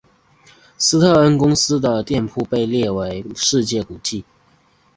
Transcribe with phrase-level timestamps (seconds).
[0.79, 4.25] 斯特恩公司的店铺被列为历史古迹。